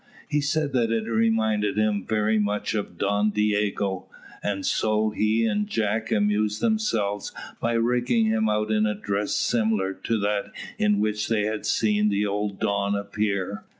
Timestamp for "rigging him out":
7.73-8.71